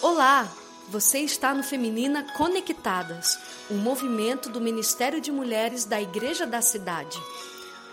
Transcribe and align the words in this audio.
Olá! 0.00 0.44
Você 0.90 1.18
está 1.18 1.52
no 1.52 1.64
Feminina 1.64 2.32
Conectadas, 2.34 3.36
um 3.68 3.78
movimento 3.78 4.48
do 4.48 4.60
Ministério 4.60 5.20
de 5.20 5.32
Mulheres 5.32 5.84
da 5.84 6.00
Igreja 6.00 6.46
da 6.46 6.62
Cidade. 6.62 7.18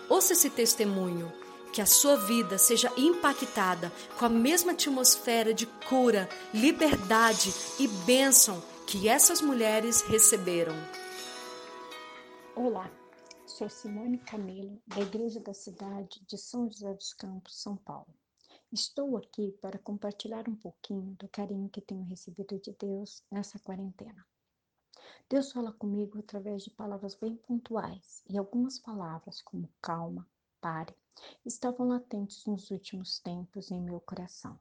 Ouça 0.07 0.33
esse 0.33 0.52
testemunho, 0.52 1.33
que 1.73 1.81
a 1.81 1.86
sua 1.88 2.15
vida 2.15 2.60
seja 2.60 2.94
impactada 2.96 3.91
com 4.20 4.26
a 4.26 4.29
mesma 4.29 4.73
atmosfera 4.73 5.52
de 5.52 5.65
cura, 5.65 6.29
liberdade 6.54 7.51
e 7.79 7.87
bênção 7.87 8.62
que 8.85 9.10
essas 9.10 9.42
mulheres 9.42 10.03
receberam. 10.03 10.76
Olá, 12.56 12.87
sou 13.47 13.67
Simone 13.67 14.19
Camilo, 14.19 14.79
da 14.85 15.01
Igreja 15.01 15.40
da 15.40 15.56
Cidade 15.56 16.22
de 16.27 16.38
São 16.38 16.70
José 16.70 16.94
dos 16.94 17.16
Campos, 17.16 17.59
São 17.59 17.76
Paulo. 17.76 18.13
Estou 18.72 19.16
aqui 19.16 19.52
para 19.62 19.77
compartilhar 19.80 20.50
um 20.50 20.55
pouquinho 20.55 21.16
do 21.20 21.30
carinho 21.30 21.70
que 21.70 21.80
tenho 21.80 22.04
recebido 22.04 22.60
de 22.60 22.73
Deus 22.73 23.23
nessa 23.32 23.60
quarentena. 23.60 24.26
Deus 25.30 25.52
fala 25.52 25.72
comigo 25.72 26.20
através 26.20 26.64
de 26.64 26.72
palavras 26.72 27.16
bem 27.16 27.36
pontuais 27.36 28.23
e 28.28 28.38
algumas 28.38 28.80
palavras 28.80 29.42
como 29.42 29.70
calma, 29.82 30.28
pare, 30.59 30.96
estavam 31.46 31.88
latentes 31.88 32.46
nos 32.46 32.72
últimos 32.72 33.20
tempos 33.20 33.72
em 33.72 33.80
meu 33.80 34.02
coração. 34.02 34.59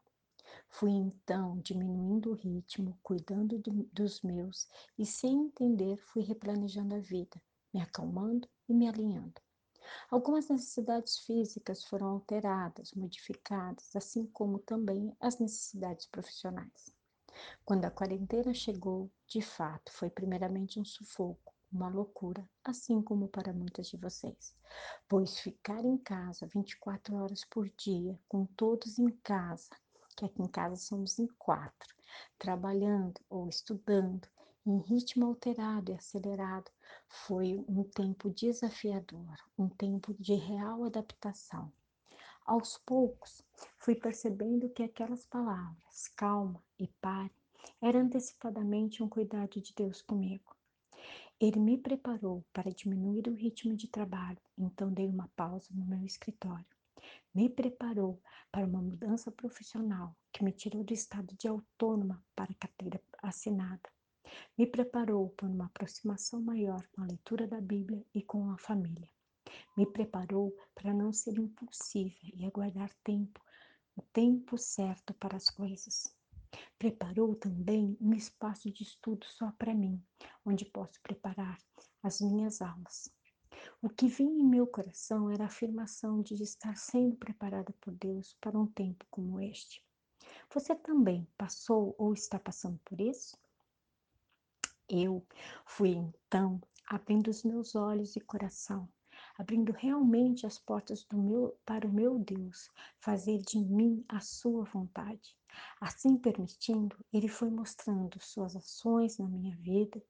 Fui 0.68 0.90
então 0.90 1.58
diminuindo 1.60 2.30
o 2.30 2.34
ritmo, 2.34 2.98
cuidando 3.02 3.58
do, 3.58 3.88
dos 3.92 4.20
meus 4.22 4.68
e, 4.98 5.04
sem 5.04 5.46
entender, 5.46 5.96
fui 5.96 6.22
replanejando 6.22 6.94
a 6.94 7.00
vida, 7.00 7.42
me 7.72 7.80
acalmando 7.80 8.48
e 8.68 8.74
me 8.74 8.86
alinhando. 8.86 9.40
Algumas 10.10 10.48
necessidades 10.48 11.18
físicas 11.18 11.84
foram 11.84 12.08
alteradas, 12.08 12.92
modificadas, 12.94 13.94
assim 13.94 14.26
como 14.26 14.58
também 14.58 15.14
as 15.20 15.38
necessidades 15.38 16.06
profissionais. 16.06 16.94
Quando 17.64 17.84
a 17.84 17.90
quarentena 17.90 18.54
chegou, 18.54 19.10
de 19.26 19.42
fato, 19.42 19.92
foi 19.92 20.08
primeiramente 20.08 20.78
um 20.78 20.84
sufoco, 20.84 21.52
uma 21.72 21.88
loucura, 21.88 22.48
assim 22.62 23.02
como 23.02 23.28
para 23.28 23.52
muitas 23.52 23.88
de 23.88 23.96
vocês. 23.96 24.54
Pois 25.08 25.40
ficar 25.40 25.84
em 25.84 25.98
casa 25.98 26.46
24 26.46 27.16
horas 27.16 27.44
por 27.44 27.68
dia, 27.70 28.18
com 28.28 28.46
todos 28.46 28.98
em 28.98 29.10
casa, 29.22 29.70
que 30.16 30.24
aqui 30.24 30.42
em 30.42 30.48
casa 30.48 30.76
somos 30.76 31.18
em 31.18 31.26
quatro, 31.38 31.94
trabalhando 32.38 33.20
ou 33.28 33.48
estudando, 33.48 34.28
em 34.66 34.78
ritmo 34.78 35.26
alterado 35.26 35.92
e 35.92 35.94
acelerado, 35.94 36.70
foi 37.06 37.62
um 37.68 37.84
tempo 37.84 38.30
desafiador, 38.30 39.36
um 39.58 39.68
tempo 39.68 40.14
de 40.14 40.34
real 40.34 40.84
adaptação. 40.84 41.70
Aos 42.46 42.78
poucos, 42.78 43.42
fui 43.76 43.94
percebendo 43.94 44.70
que 44.70 44.82
aquelas 44.82 45.26
palavras, 45.26 46.08
calma 46.16 46.62
e 46.78 46.88
pare, 46.88 47.30
eram 47.80 48.00
antecipadamente 48.00 49.02
um 49.02 49.08
cuidado 49.08 49.60
de 49.60 49.74
Deus 49.74 50.00
comigo. 50.00 50.56
Ele 51.38 51.60
me 51.60 51.76
preparou 51.76 52.42
para 52.50 52.70
diminuir 52.70 53.28
o 53.28 53.34
ritmo 53.34 53.76
de 53.76 53.88
trabalho, 53.88 54.40
então 54.56 54.90
dei 54.90 55.06
uma 55.06 55.28
pausa 55.36 55.68
no 55.72 55.84
meu 55.84 56.06
escritório. 56.06 56.64
Me 57.34 57.50
preparou 57.50 58.18
para 58.50 58.66
uma 58.66 58.80
mudança 58.80 59.30
profissional 59.30 60.16
que 60.32 60.42
me 60.42 60.52
tirou 60.52 60.82
do 60.82 60.94
estado 60.94 61.34
de 61.36 61.48
autônoma 61.48 62.24
para 62.34 62.54
carteira 62.54 62.98
assinada 63.22 63.90
me 64.56 64.66
preparou 64.66 65.30
para 65.30 65.46
uma 65.46 65.66
aproximação 65.66 66.40
maior 66.40 66.86
com 66.92 67.02
a 67.02 67.06
leitura 67.06 67.46
da 67.46 67.60
Bíblia 67.60 68.04
e 68.14 68.22
com 68.22 68.50
a 68.50 68.58
família. 68.58 69.08
Me 69.76 69.86
preparou 69.86 70.56
para 70.74 70.94
não 70.94 71.12
ser 71.12 71.38
impulsiva 71.38 72.14
e 72.34 72.44
aguardar 72.44 72.90
tempo, 73.02 73.40
o 73.96 74.02
tempo 74.02 74.56
certo 74.56 75.12
para 75.14 75.36
as 75.36 75.50
coisas. 75.50 76.14
Preparou 76.78 77.34
também 77.34 77.96
um 78.00 78.14
espaço 78.14 78.70
de 78.70 78.82
estudo 78.82 79.26
só 79.26 79.50
para 79.52 79.74
mim, 79.74 80.02
onde 80.44 80.64
posso 80.64 81.00
preparar 81.02 81.58
as 82.02 82.20
minhas 82.20 82.62
aulas. 82.62 83.12
O 83.82 83.88
que 83.88 84.08
vinha 84.08 84.42
em 84.42 84.46
meu 84.46 84.66
coração 84.66 85.30
era 85.30 85.44
a 85.44 85.46
afirmação 85.46 86.22
de 86.22 86.34
estar 86.42 86.76
sendo 86.76 87.16
preparada 87.16 87.72
por 87.80 87.94
Deus 87.94 88.36
para 88.40 88.58
um 88.58 88.66
tempo 88.66 89.04
como 89.10 89.40
este. 89.40 89.82
Você 90.52 90.74
também 90.74 91.26
passou 91.36 91.94
ou 91.98 92.12
está 92.14 92.38
passando 92.38 92.78
por 92.84 93.00
isso? 93.00 93.36
Eu 94.96 95.26
fui 95.66 95.90
então 95.90 96.60
abrindo 96.86 97.28
os 97.28 97.42
meus 97.42 97.74
olhos 97.74 98.14
e 98.14 98.20
coração, 98.20 98.88
abrindo 99.36 99.72
realmente 99.72 100.46
as 100.46 100.56
portas 100.56 101.02
do 101.04 101.16
meu 101.20 101.58
para 101.66 101.84
o 101.84 101.92
meu 101.92 102.16
Deus, 102.16 102.70
fazer 103.00 103.38
de 103.38 103.58
mim 103.58 104.04
a 104.08 104.20
sua 104.20 104.64
vontade. 104.66 105.36
Assim 105.80 106.16
permitindo, 106.16 106.96
ele 107.12 107.26
foi 107.26 107.50
mostrando 107.50 108.20
suas 108.20 108.54
ações 108.54 109.18
na 109.18 109.26
minha 109.26 109.56
vida 109.56 110.00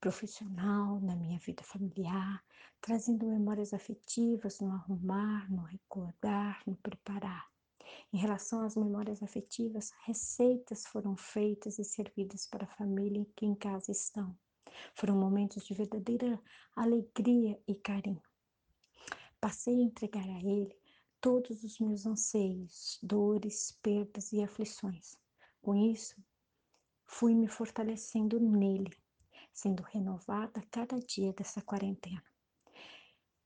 profissional, 0.00 0.98
na 1.00 1.14
minha 1.14 1.38
vida 1.38 1.62
familiar, 1.62 2.42
trazendo 2.80 3.26
memórias 3.26 3.74
afetivas 3.74 4.58
no 4.58 4.72
arrumar, 4.72 5.50
no 5.52 5.64
recordar, 5.64 6.62
no 6.66 6.76
preparar. 6.76 7.46
Em 8.12 8.18
relação 8.18 8.62
às 8.62 8.74
memórias 8.74 9.22
afetivas, 9.22 9.92
receitas 10.04 10.84
foram 10.84 11.16
feitas 11.16 11.78
e 11.78 11.84
servidas 11.84 12.46
para 12.46 12.64
a 12.64 12.76
família 12.76 13.24
que 13.36 13.46
em 13.46 13.54
casa 13.54 13.92
estão. 13.92 14.36
Foram 14.94 15.16
momentos 15.16 15.64
de 15.64 15.74
verdadeira 15.74 16.40
alegria 16.74 17.60
e 17.68 17.74
carinho. 17.74 18.22
Passei 19.40 19.74
a 19.74 19.84
entregar 19.84 20.28
a 20.28 20.40
Ele 20.40 20.76
todos 21.20 21.62
os 21.62 21.78
meus 21.78 22.04
anseios, 22.04 22.98
dores, 23.00 23.78
perdas 23.80 24.32
e 24.32 24.42
aflições. 24.42 25.16
Com 25.62 25.76
isso, 25.76 26.16
fui 27.06 27.34
me 27.34 27.46
fortalecendo 27.46 28.40
nele, 28.40 28.90
sendo 29.52 29.82
renovada 29.82 30.62
cada 30.70 30.98
dia 30.98 31.32
dessa 31.32 31.62
quarentena. 31.62 32.24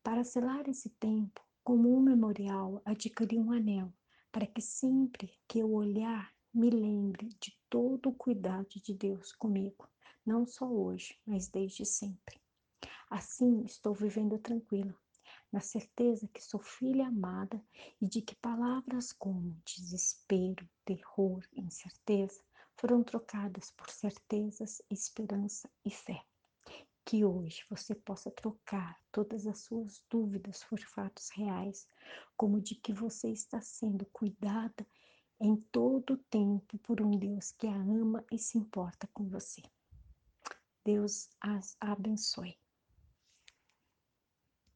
Para 0.03 0.25
selar 0.25 0.69
esse 0.69 0.89
tempo, 0.91 1.45
como 1.63 1.95
um 1.95 2.01
memorial, 2.01 2.81
adquiri 2.85 3.39
um 3.39 3.53
anel 3.53 3.93
para 4.35 4.49
que 4.49 4.61
sempre 4.61 5.33
que 5.47 5.61
eu 5.61 5.73
olhar, 5.73 6.35
me 6.53 6.69
lembre 6.69 7.29
de 7.41 7.57
todo 7.71 8.09
o 8.09 8.13
cuidado 8.13 8.81
de 8.81 8.93
Deus 8.93 9.31
comigo, 9.31 9.89
não 10.27 10.45
só 10.45 10.69
hoje, 10.69 11.17
mas 11.25 11.47
desde 11.47 11.87
sempre. 11.87 12.41
Assim 13.09 13.63
estou 13.65 13.95
vivendo 13.95 14.37
tranquila, 14.37 14.93
na 15.53 15.61
certeza 15.61 16.27
que 16.35 16.43
sou 16.43 16.59
filha 16.59 17.07
amada 17.07 17.65
e 18.01 18.09
de 18.09 18.23
que 18.23 18.35
palavras 18.35 19.13
como 19.13 19.57
desespero, 19.65 20.69
terror, 20.85 21.47
incerteza 21.53 22.43
foram 22.77 23.05
trocadas 23.05 23.71
por 23.71 23.89
certezas, 23.89 24.83
esperança 24.91 25.71
e 25.85 25.93
fé 25.93 26.25
que 27.05 27.25
hoje 27.25 27.63
você 27.69 27.95
possa 27.95 28.31
trocar 28.31 28.99
todas 29.13 29.47
as 29.47 29.61
suas 29.61 30.03
dúvidas 30.11 30.65
por 30.65 30.81
fatos 30.81 31.29
reais, 31.31 31.87
como 32.37 32.61
de 32.61 32.75
que 32.75 32.93
você 32.93 33.31
está 33.31 33.61
sendo 33.61 34.07
cuidada 34.07 34.87
em 35.41 35.57
todo 35.71 36.15
o 36.15 36.19
tempo 36.19 36.79
por 36.79 37.03
um 37.03 37.11
Deus 37.11 37.53
que 37.53 37.67
a 37.67 37.75
ama 37.75 38.25
e 38.31 38.39
se 38.39 38.57
importa 38.57 39.09
com 39.13 39.29
você. 39.29 39.63
Deus 40.85 41.29
as 41.41 41.77
abençoe. 41.81 42.59